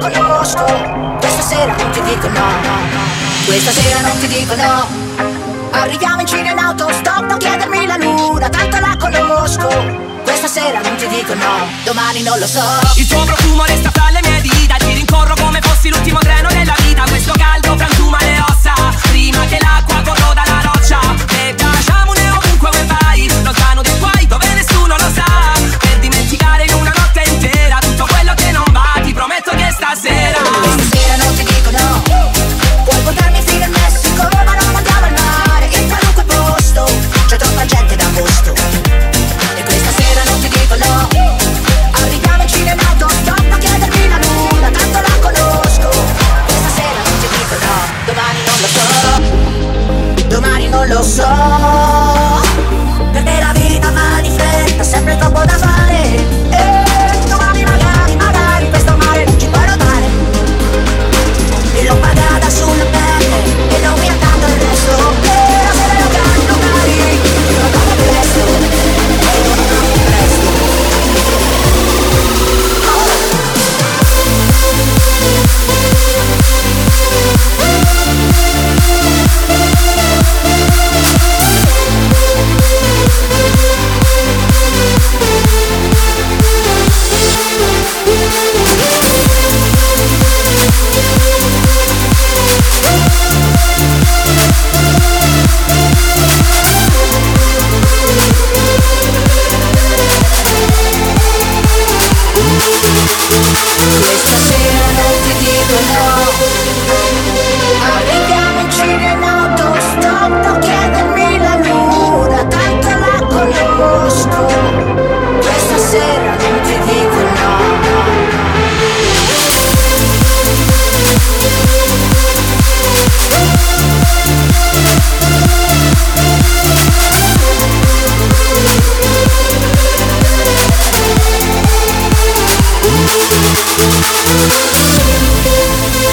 conosco. 0.00 0.64
Questa 1.20 1.42
sera 1.42 1.74
non 1.76 1.90
ti 1.90 2.02
dico 2.02 2.28
no. 2.28 2.48
Questa 3.44 3.70
sera 3.70 4.00
non 4.00 4.18
ti 4.18 4.26
dico 4.26 4.54
no. 4.56 4.88
Arriviamo 5.72 6.20
in 6.20 6.26
Cina 6.26 6.50
in 6.50 6.58
autostop 6.58 7.28
non 7.28 7.38
chiedermi 7.38 7.86
la 7.86 7.96
luna 7.96 8.48
Tanto 8.48 8.78
la 8.80 8.96
conosco. 8.98 9.68
Questa 10.24 10.48
sera 10.48 10.80
non 10.80 10.96
ti 10.96 11.06
dico 11.08 11.34
no 11.34 11.68
Domani 11.84 12.22
non 12.22 12.38
lo 12.38 12.46
so. 12.46 12.62
Il 12.96 13.06
tuo 13.06 13.22
profumo 13.24 13.62
adesso 13.62 13.79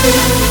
Música 0.08 0.47